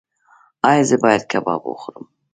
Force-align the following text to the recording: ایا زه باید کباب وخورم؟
ایا 0.69 0.83
زه 0.89 0.95
باید 1.03 1.23
کباب 1.31 1.61
وخورم؟ 1.67 2.05